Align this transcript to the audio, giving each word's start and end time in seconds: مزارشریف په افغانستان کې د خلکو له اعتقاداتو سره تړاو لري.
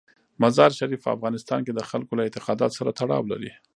مزارشریف 0.41 0.99
په 1.03 1.09
افغانستان 1.15 1.59
کې 1.65 1.71
د 1.73 1.81
خلکو 1.89 2.15
له 2.17 2.23
اعتقاداتو 2.25 2.77
سره 2.79 2.95
تړاو 2.99 3.29
لري. 3.31 3.51